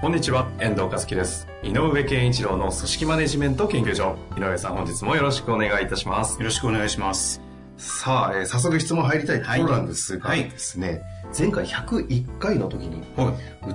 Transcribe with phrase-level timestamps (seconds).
[0.00, 1.46] こんにちは、遠藤和樹です。
[1.62, 4.16] 井上健一郎の組織マネジメント研究所。
[4.34, 6.38] 井上さん、本日もよろしくお願いいたします。
[6.38, 7.42] よろしくお願いします。
[7.76, 11.02] さあ、えー早速質問入りたいところなんですが、はいですね、
[11.38, 13.02] 前回101回の時に、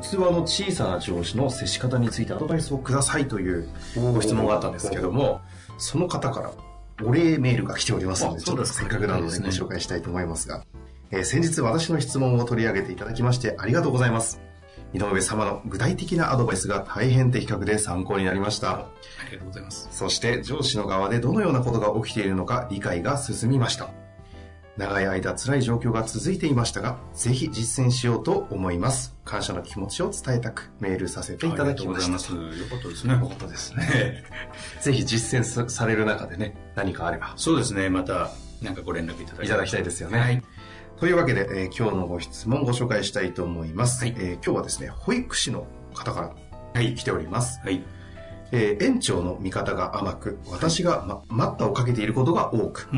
[0.01, 5.41] 器の小さな上司の接し方についてアドバイスをくださいというご質問があったんですけども、
[5.77, 6.51] その方から
[7.03, 10.63] お礼メールが来ておりますので、あちょっとせっかくなのでご紹介したいと思いますが、
[11.11, 14.41] えー先日私の質問を取り上げていただきましてありがとうございます。
[14.95, 18.71] 井上様の具体的なアドバイスが大変的確で参考になりました。
[18.71, 18.87] あ
[19.29, 19.89] りがとうございます。
[19.91, 23.89] そして上司の側でどのようなことが起きているのか理解が進みました。
[24.77, 29.15] 長い間辛い状況が続いていましたが、ぜひ実践しようと思います。
[29.25, 32.13] 感謝の気持ちを伝えたくメールさせていただきました。
[32.13, 32.61] ありがとうございます。
[32.61, 33.13] よかったですね。
[33.13, 34.23] よかったですね。
[34.81, 37.89] ぜひ実践さされる中でね、何かあればそうですね。
[37.89, 40.19] また、なんかご連絡いただいただきたいですよね。
[40.19, 40.43] はい。
[40.97, 44.03] というわけで、えー今日のご質問をご紹介したいと思います。
[44.05, 46.35] はいえー今日はですね、保育士の方から
[46.73, 46.95] はい。
[46.95, 47.59] 来ております。
[47.63, 47.83] はい。
[48.51, 52.89] えー園長の見方が甘く、私が、ま、待ったをかけていることが多く、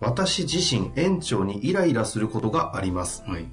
[0.00, 3.24] 私自身園長にイライラすることがあります。
[3.26, 3.46] はい。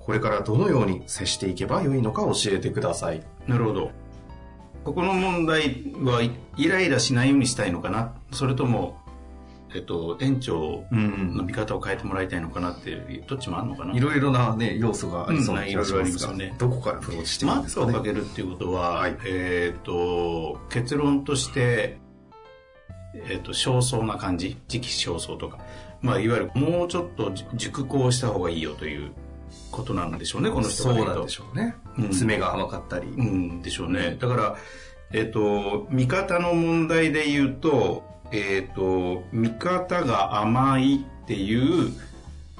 [0.00, 3.22] これからどのように接していけばよいのか教えてください。
[3.46, 3.90] なるほど。
[4.84, 8.96] ここの問題は、イイライラしないようにしたいのかなそれとも、
[9.74, 13.94] えっと、園長の見方を変えてもらいたいのかなっていう、どっちもあるのかな？
[13.94, 15.56] いろいろなね、要素がありそう。
[15.56, 16.54] な気がしますが、りますよね。
[16.58, 17.86] どこからアプローチしていくんですかね。
[17.86, 18.08] マットをか。
[18.08, 19.16] けるっていうことは、はい。
[19.26, 21.98] えっ、と、結論として、
[23.14, 25.58] えっ、と、焦燥な感じ、時期焦燥とか、
[26.00, 29.10] まあ、いわゆるもうちょっと熟考した方がいいよという
[29.70, 31.74] ことなんでしょうね、この人そうなんでしょうね。
[31.98, 32.10] うん。
[32.10, 33.08] 爪が甘かったり。
[33.08, 34.16] うん、でしょうね。
[34.18, 34.56] だから、
[35.12, 41.92] えっ、と、見方の問題で言うと、えっ、と、見方が甘いっていう、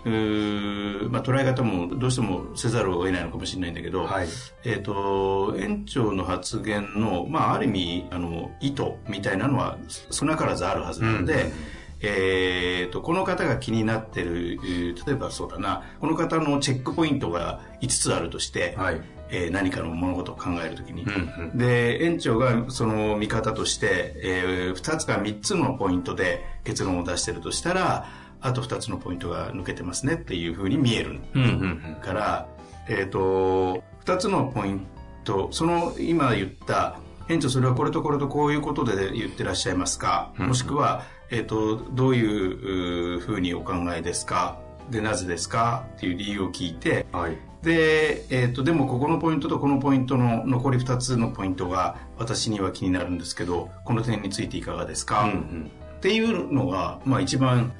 [0.05, 4.29] うーまあ、捉え方もどうしてもせざるを得ないのかもしれないんだけど、はい。
[4.65, 9.79] えっ、と、園長の発言の、まあ、ある意味、あの、意図みたいなのは
[10.11, 11.53] 少なからずあるはずなので、うん
[12.01, 19.01] えっ、と、この方が気になってる、えー例えばそうだな、この方のチェックポイントが5つあるとして、はい。
[19.31, 21.59] えー何かの物事を考えるときに、うんうん。
[21.59, 28.07] で、園長がその見方として、え2つか3つのポイントで結論を出してるとしたら、
[28.41, 31.21] あと2つのポイントが抜けてますねっていうふうに見える。
[31.35, 32.49] うんうんから、
[32.89, 34.87] えっ、と、2つのポイン
[35.25, 44.59] ト、その今言った、園長それはこれとこれとこういうことで言ってらっしゃいますか、もしくは、えっ、と、どういううふうにお考えですか？
[44.91, 45.87] で、なぜですか？
[45.97, 47.37] っていう理由を聞いて、はい。
[47.63, 55.71] で、えっ、と、でもここのポイントとこのポイントの残り2つのポイントが私には気になるんですけど、この点についていかがですか、うんうん。
[55.97, 57.73] っていうのが、まあ一番、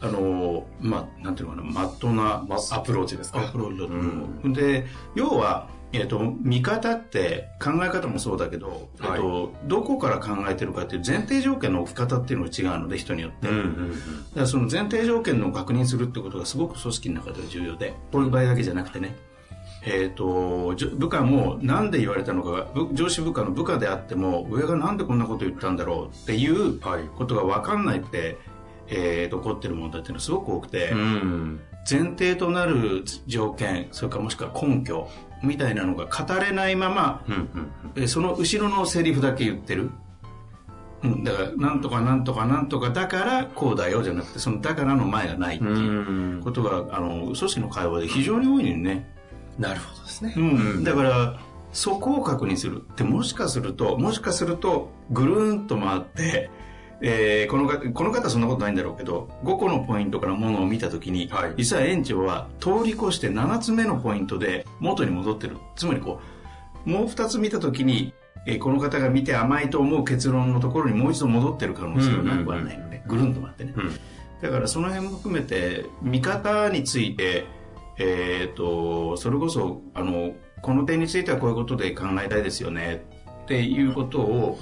[0.00, 4.52] あの、まあ、なんていうのかな、まっとうなアプローチですかアプローチだと思う。
[4.54, 13.48] で、要は、えっ、と、見方って考え方もそうだけど、えっ、と、どこから考えてるかっていう前提条件の置き方っていうのが違うので、人によって。
[13.48, 13.90] うんうん
[14.30, 19.16] だからその前提条件の確認するってことがすごく組織の中では重要で、こういう場合だけじゃなくてね、
[19.82, 27.04] えっ、と、部下もなんで言われたのか上司部下の部下であっても、上がなんでこんなこと言ったんだろうっていうはい。
[27.16, 28.36] ことが分かんないって、
[28.88, 31.60] えーと、起こってる問題っていうのはすごく多くて、うん。
[31.90, 35.08] 前提となる条件、それからもしくは根拠
[35.42, 39.90] みたいなのが語れないまま、うんうんえーその後ろのセリフだけ言ってる。
[41.02, 45.68] うん、だから、なんとかなんとかなんとかだからこうだよじゃなくて、そのだからの前がないってう。
[45.68, 49.10] いうんことが、あの、組織の会話で非常に多いのにね。
[49.58, 50.34] なるほどですね。
[50.36, 50.84] うん。
[50.84, 51.40] だから、
[51.72, 52.82] そこを確認する。
[52.96, 56.50] で、もしかすると、もしかすると、ぐるーんと回って、
[57.02, 61.54] えーこのかこの方はそんなことないんだろうけど、5個のポイントからものを見たときに、はい。
[61.56, 65.56] 実は園長は通り越して7つ目のポイントで元に戻ってる。
[65.76, 66.20] つまりこ
[66.86, 68.12] う、もう2つ見たときに、
[68.46, 73.74] えーこの方が見て甘いと思う結論のところにもう一度戻ってる可能性がなくはないので、ぐるんと回ってね。
[73.76, 73.92] うん。
[74.42, 77.46] だからその辺も含めて、見方について、
[77.98, 80.32] えっ、と、それこそ、あの、
[80.62, 83.04] この点についてはこういうことで考えたいですよね。
[83.44, 84.58] っていうことを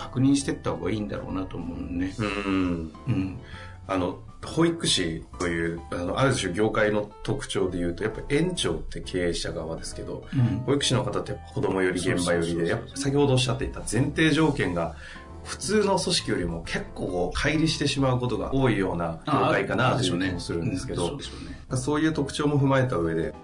[0.00, 2.14] 確認していった方がいいんだろうなと思うね。
[2.18, 2.92] うん。
[3.06, 3.38] うん。
[3.86, 10.24] あの、保育士というあのある種業界の特徴で言うとやっぱ園長って経営者側ですけど、
[10.64, 14.96] 保育士の方って子供より現場よりで先ほどおっしゃっていた前提条件が
[15.44, 21.76] 普通の組織よりも結構乖離してしまうことが多いような業界かなという気もするんですけど、ね。
[21.76, 23.34] そういう特徴も踏まえた上で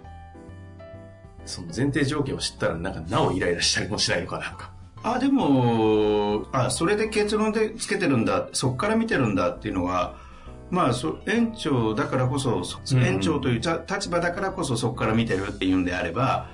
[1.45, 4.76] その前提条件を知ったらなんかなおイライラしたりもしないのかなとか。
[5.07, 10.17] あ、でも、あ、それで結論でつけてるんだ、そこから見てるんだっていうのは、
[10.69, 16.49] まあ、そ園長だからこそ、うん園長というた立場だからこそそこから見てるっていうんであれば、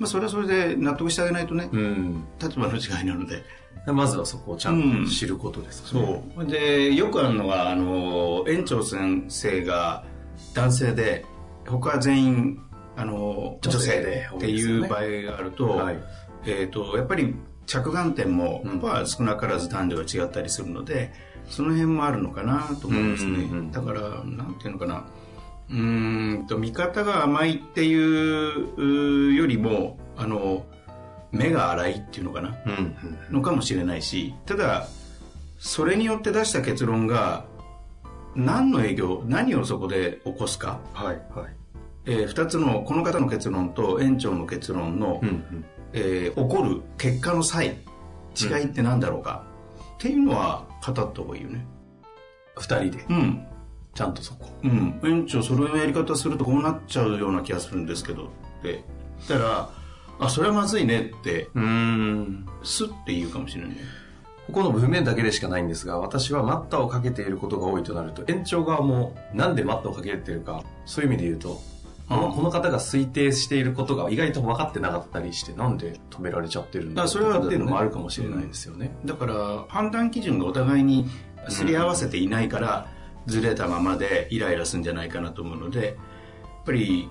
[0.00, 2.24] まあ、それはそれで納得してあげないとね、うん。
[2.42, 3.44] 立場の違いなので。
[3.86, 6.22] まずはそこをちゃんと知ることですかね。
[6.36, 6.46] そう。
[6.46, 10.04] で、よくあるのが、あの、園長先生が
[10.52, 11.24] 男性で、
[11.64, 12.58] 他は全員、
[12.96, 15.00] あの、女性でっていう場合
[15.30, 15.98] があると、はい
[16.46, 17.34] えっ、と、やっぱり
[17.66, 21.12] 着眼点も、うんまあ少なからず男女が違ったりするので、
[21.48, 23.30] その辺もあるのかなと思いますね。
[23.30, 25.04] うんうんうんだから、なんていうのかな。
[25.70, 30.66] うーんと、見方が甘いっていううよりも、あの、
[31.32, 32.56] 目が荒いっていうのかな。
[32.66, 32.96] うんうん
[33.30, 34.86] のかもしれないしただ
[35.58, 37.46] それによって出した結論が
[38.36, 41.56] 何の営業何をそこで起こすか、はいはい。
[42.06, 45.64] えー2つのこの方の結論と園長の結論の、うんうん
[45.94, 47.76] えー起こる結果の際
[48.38, 49.44] 違いって何だろうか、
[49.94, 51.64] っていうのは語った方がいいよね。
[52.56, 53.46] 二人で、うん。
[53.94, 54.48] ちゃんとそこ。
[54.62, 55.00] うん。
[55.04, 58.28] 園長それのやり方するとこうなっちゃうような気がするんですけどっ
[58.62, 58.84] て
[59.28, 59.70] たら
[60.18, 62.46] あそれはまずいねってうん。
[62.64, 63.76] スッて言うかもしれないね。
[64.46, 71.62] ここの文面だけでしかないんですが、私は待ったをかけていることが多いとなると、園長側もなんで待ったをかけているか、そういう意味で言うと、
[72.08, 78.94] このこの方が推定していることが意外と分かってなかったりして、なんで止められちゃってるんだあそれはっていうのもあるかもしれないですよね。
[79.04, 81.06] だから判断基準がお互いに
[81.48, 82.88] すり合わせていないから
[83.26, 85.96] ずれたままでイライラするんじゃないかなと思うのでやっ
[86.66, 87.08] ぱり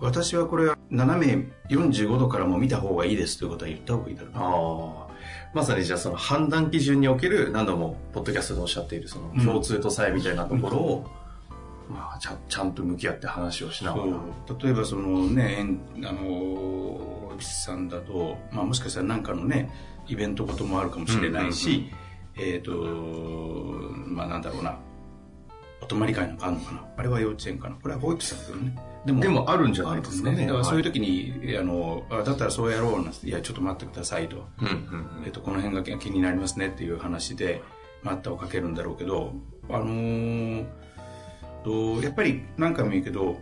[0.00, 5.14] 私はこれは斜め45度からも見た方がいいですということは言った方がいいだろうなああ。
[5.54, 11.06] まさにじゃあその判断基準における何度もポッドキャストでおっしゃっているその共通と差異みたいなところを、
[11.88, 14.04] まあちゃんちゃんと向き合って話をしながら。
[14.62, 15.66] 例えばそのね
[16.04, 19.70] あの保育士さんだと、まあ、もしかしたら何かのね
[20.06, 21.90] イベントこともあるかもしれないし、
[22.36, 22.72] えっ、と
[24.06, 24.78] まあなんだろうな。
[25.82, 26.84] お泊まり会なんかあるのかな。
[26.96, 27.76] あれは幼稚園かな。
[27.76, 28.94] これは保育士さんだけどね。
[29.04, 30.46] でもでもあるんじゃないですかね。
[30.46, 34.46] だからそういう時に、あのあだったらそうやろうなんていやちょっと待ってくださいと,、
[35.24, 37.62] えっとこの辺が気になりますねっていう話で
[38.02, 39.34] 待ったをかけるんだろうけど
[39.68, 40.66] あのー
[41.64, 43.40] とやっぱり何回も言うけど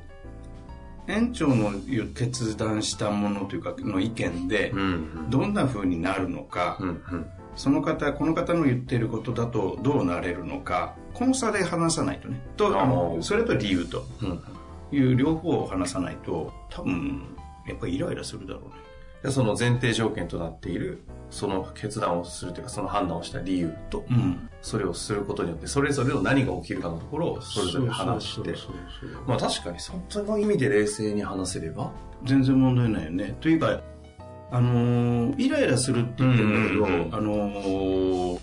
[1.09, 1.73] 園長の
[2.15, 4.73] 決断したものというかの意見で
[5.29, 6.89] どんな風になるのか、うん。
[6.89, 14.43] うんその方この方の言っていることだとどうなれるのかこの差で話さないとねとそれと理由とうん。
[14.91, 17.37] いう両方を話さないと多分
[17.67, 18.77] やっぱりイライラするだろうね
[19.23, 24.49] でその前提条件となっている、その決断をするというか、その判断をした理由と、うん。
[24.61, 28.55] それをすることによって、それぞれの何が起きるかのところをそれぞれ話して、
[29.27, 29.93] まあ確かにそ
[30.23, 31.91] の意味で冷静に話せれば、
[32.25, 33.35] 全然問題ないよね。
[33.41, 33.81] というか
[34.53, 37.15] あのーイライラするって言ってるんだけど、うんうんうん。
[37.15, 38.39] あのー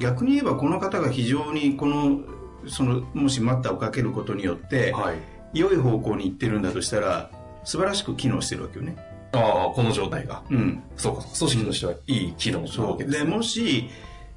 [0.00, 2.20] 逆に言えばこの方が非常にこの
[2.66, 5.16] そのもし待ったをかけることによって、はい。
[5.52, 7.30] 良い方向に行ってるんだとしたら
[7.62, 8.96] 素晴らしく機能してるわけよね
[9.38, 10.42] ああ、この状態が。
[10.50, 10.82] うん。
[10.96, 13.88] そうか、組織としてはいい機能なわけです、でもし、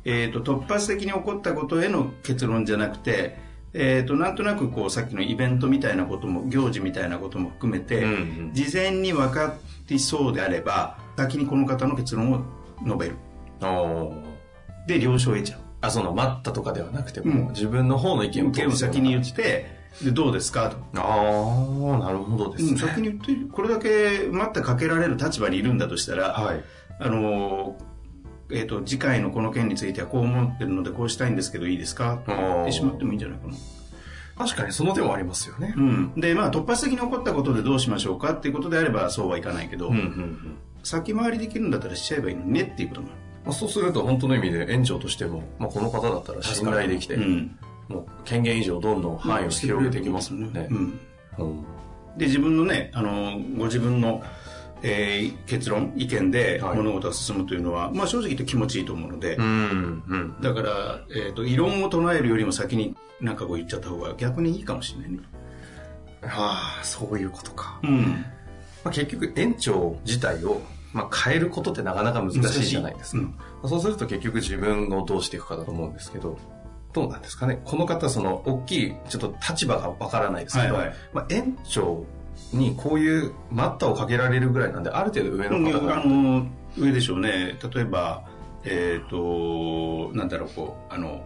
[0.06, 3.38] えー、と突発的に起こったことへの結論じゃなくて、
[3.74, 8.52] えー、となんとなくこうさっきのイベントみたいなことも行事みたいなことも含めて、うんうん。
[8.54, 12.42] 事前に分かってそうであれば先にこの方の結論を
[12.86, 13.16] 述べる。
[13.62, 14.08] あ
[14.88, 15.60] で了承を得ちゃう。
[15.82, 15.88] あ。
[15.88, 17.48] あ、その待ったとかではなくても、うん。
[17.50, 20.70] 自分の方の意見を意見を先に言ってでどうですか？
[20.70, 22.72] と、ああ、なるほどですね。
[22.72, 26.64] うん先に言ってこれだけ待ってかけられる立場にいるんだとしたら、はい。
[27.00, 27.76] あの
[28.50, 32.16] えー、と次回のこの件についてはこう思ってるのでこうしたいんですけどいいですか？
[32.16, 33.54] って言ってしまってもいいんじゃないかな。
[34.38, 35.74] 確かにその手もありますよね。
[35.76, 38.34] うん、でまあ突発的に起こったことでどうしましょうか？
[38.34, 40.58] っていうことであればそうはいかないけど、うんうんうん。
[40.84, 43.08] 先回りできるんだったらしちゃえばいいのにねっていうことも。
[43.08, 50.68] あるまあ、そうすると本当の意味で園長としても、まあ、この方だったら信頼できて、うんもう権限以上どんどん範囲を広げていきますもんね。
[50.70, 51.00] うん、
[51.38, 51.66] うん
[52.18, 54.24] で自分のねあのご自分の、
[54.82, 60.42] えー結論意見ではい物事が進むというのは、まあ、正直言って気持ちいいと思うので、うんうん。
[60.42, 65.20] だから、えー、と異論を唱えるよりも先になんかこう言っちゃった方が逆にいいかもしれないね、
[66.22, 67.80] はあ、そういうことか。
[67.84, 68.26] うん、
[68.84, 70.62] まあ、結局園長自体を、
[70.94, 73.20] まあ、変えることってなかなか難しいじゃないですか。
[73.20, 76.38] うんまあそうすると結局自分をどうしていくかだと思うんですけど、
[76.98, 77.62] どうなんですかね。
[77.64, 82.04] この方、その、大きい、ちょっと立場がわからないですけど、はいはいまあ、園長
[82.52, 88.24] にこういう待ったをかけられるぐらいなんで、ある程度上の方が、あの上でしょうね例えば
[88.64, 91.24] えっ、となんだろうこうあの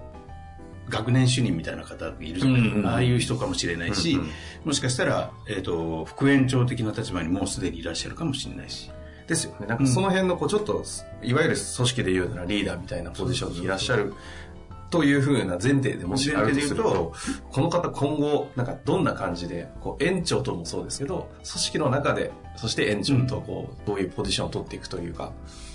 [0.87, 4.29] 学年主任みたいな方いるじゃない、うんうんうんああいう人かもしれないし、うんうん
[4.63, 8.91] もしかしたら、えー、と副園長的な立場にもうすでにいらっしゃるかもしれないし
[9.31, 9.65] ですよね。
[9.65, 10.83] なんかその辺の、こう、ちょっと、
[11.23, 14.13] いわゆる組織で言うならリーダーみたいなポジションにいらっしゃる。
[14.91, 17.13] というふうな前提でもしあるとすると、
[17.49, 25.31] この方今後、なんかどんな感じで、こう園長ともそうですけど、組織の中で、そして園長とこう、どういうポジションを取っていくというか。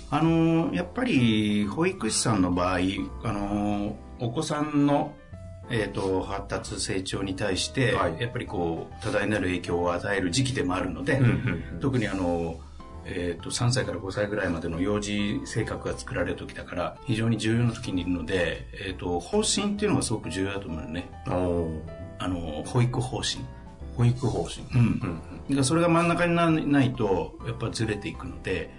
[0.09, 2.77] あのやっぱり保育士さんの場合
[3.25, 5.13] あのお子さんの
[5.69, 11.19] えー、と発達成長に対して、はいやっぱりこう多大なる影響を与える時期でもあるので、
[11.81, 12.57] 特にあの、
[13.09, 21.09] えー、と3歳から5歳ぐらいまでの幼児性格が作られる時だから非常に重要な時にいるので、えー、と方針っていうのがすごく重要だと思うよね。
[22.19, 23.45] あの保育方針。
[23.95, 24.65] 保育方針。
[24.75, 28.69] うん、だからそれが真ん中になないとやっぱずれていくので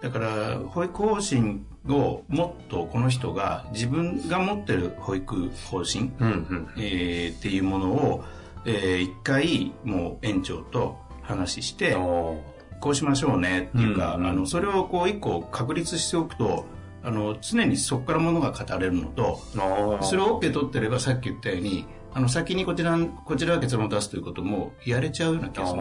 [0.00, 6.68] だから保育方針をもっとこの人が自分が持ってる保育方針、うんうん。
[6.78, 8.24] えーっていうものを、
[8.64, 12.40] えー一回もう園長と話してお
[12.82, 16.66] こうしましょうねっていうか、うんうんあのそれをこう一個確立しておくと
[17.04, 25.80] あの常にそこからものが語れるのとーそれを OK 取ってればさっき言ったようにあの先にこちらこちらが結論を出すということもやれちゃうような気がする。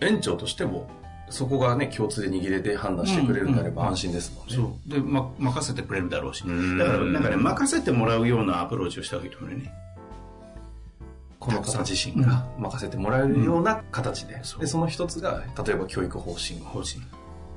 [0.00, 0.88] 園長としても、
[1.30, 4.54] そこがね、共通で握れて判断してくれるんであれば安心ですもんね。
[4.54, 4.90] そう。
[4.90, 6.46] で、ま、任せてくれるだろうし。
[6.46, 6.78] ん。
[6.78, 9.72] だからなんかね任せてもらうようなアプローチをした方がいいと思うよね
[11.44, 14.40] この方自身が任せてもらえるような形で。
[14.58, 16.58] で、その一つが、例えば教育方針。
[16.60, 17.02] 方針。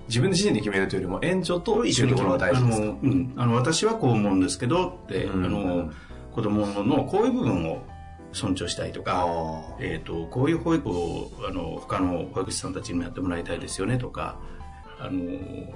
[0.07, 2.97] 自分自身で決めるというよりも、園長と一緒にところが大事ですか？
[3.37, 5.45] あの、私はこう思うんですけどって、うん。
[5.45, 5.91] あの
[6.33, 7.81] 子供のこういう部分を
[8.31, 14.37] 尊重したいとか、あえー、とこういう保育をあの他の保育士さんたちにもやってもらいたいですよねとか
[14.99, 15.11] あの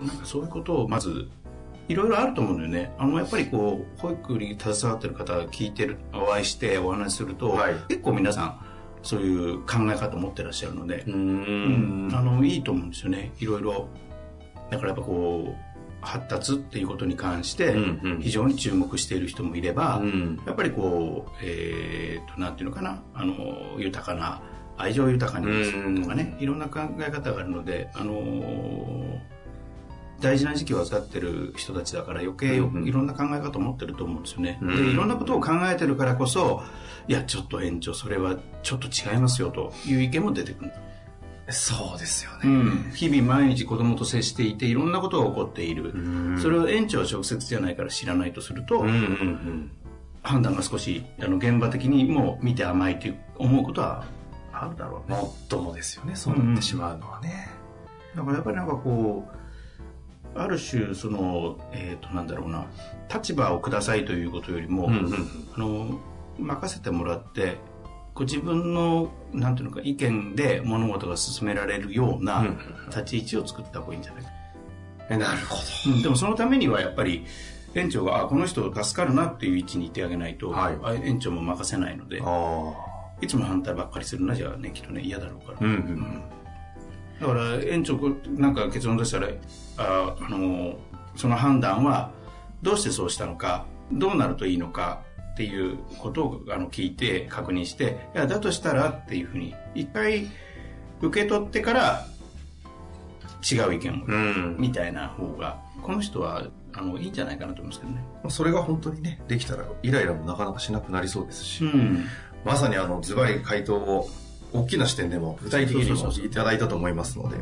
[0.06, 1.30] なんかそういうことをまず
[1.88, 2.94] いろいろあると思うんだよね。
[2.98, 7.76] あのやっぱりこう保育に携わってる方が聞いてるお会いしてお話しすると、はい。
[7.90, 8.60] 結構皆さん
[9.04, 12.08] そういう考え方を持ってらっしゃるのでう、うん。
[12.08, 12.16] ん。
[12.16, 13.32] あのいいと思うんですよね。
[13.40, 13.88] いろいろ。
[14.70, 15.56] だからやっぱこう
[16.02, 18.22] 発達っていうことに関してうんうん。
[18.22, 20.42] 非常に注目している人もいれば、うん。
[20.46, 23.04] やっぱりこう、えー、となんていうのかな。
[23.14, 23.36] あの
[23.78, 24.42] 豊かな
[24.78, 25.46] 愛情豊かに
[26.02, 29.41] とかね、いろんな考え方があるので、あのー
[30.22, 32.60] 大事な時期を預かってる人たちだから余計い
[32.92, 36.64] ろんな考え方を持ってると思うんですよね、うんでいろんなことを考えてるからこそ
[37.08, 40.72] いやちょっと園長それはちょっと違いますよという意見も出てくる、
[41.50, 42.38] そうですよね。
[42.44, 46.40] うん、日々毎日子供と接していていろんなことが起こっている、ん。
[46.42, 49.72] それを園長は直接じゃないから知らないとすると、うんうんうん。
[50.24, 54.06] 判断が少しあの現場的にも見て甘いと思うことは
[54.54, 55.18] あるだろうね。
[55.18, 57.50] もっともですよね、そうなってしまうのはね。
[58.16, 59.41] だからやっぱりなんかこう
[60.36, 62.66] ある種そのえっ、となんだろうな
[63.14, 65.14] 立場をくださいということよりも、うんうん
[65.56, 66.00] あの
[66.40, 67.58] 任せてもらって
[68.14, 72.58] こう自分のなんていうのか意見で物事が進められるようなうん
[72.88, 74.24] 立ち位置を作った方がいいんじゃない？
[74.24, 74.30] か、
[75.10, 75.56] えなるほ
[75.88, 77.26] うんでもそのためにはやっぱり
[77.76, 80.78] 園長があこの人助かるなっていう位置にいてあげないと、はい。
[80.84, 82.26] あ園長も任せないのでど。
[82.28, 82.92] ああ。
[83.22, 86.22] いつも反対ばっかりするなじゃねきっとね嫌だろうから、うんうん
[87.22, 87.98] だから園長
[88.30, 89.30] なんか結論出したら
[89.78, 90.78] ああの
[91.16, 92.12] その判断は
[92.62, 100.28] どうしてそうしたのかどうなるといいのかっていうことをあの聞いて確認していやだとしたらっていうふうに一回
[101.02, 102.06] 受け取ってから
[103.50, 104.56] 違う意見をうん。
[104.60, 108.04] みたいな方がこの人はあのいいんじゃないかなと思いますけどね。
[108.30, 112.06] それが本当にね、できたら、イライラもなかなかしなくなりそうですし、ん
[112.46, 114.08] まさにあの、ズバリ回答を、
[114.54, 117.38] 大きな視点でも具体的にもいただいたと思いますので、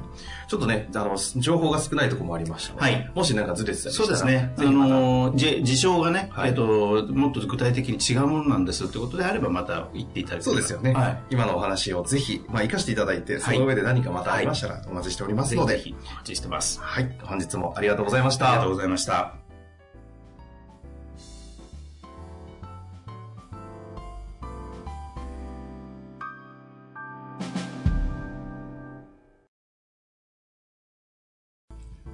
[0.47, 4.53] ちょっとね、あの、情報が少ないところもありましたので、はいもしなんかずれてたりしたら、そうですね。
[4.57, 6.65] あの、じ事象がね、はいえっと、
[7.11, 10.93] もっと具体的に違うものなんですってことであれば、また言っていただけそうですよね。
[10.93, 11.21] はい。
[11.31, 16.79] 今のお話をぜひ、まあ、活かしていただいて、その上で何かまたありましたらお待ちしておりますので、ぜひぜひお待ちしてます。
[16.81, 18.49] はい、本日もありがとうございました。
[18.49, 19.48] ありがとうございました。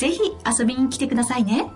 [0.00, 0.18] ぜひ
[0.58, 1.70] 遊びに来てくださいね。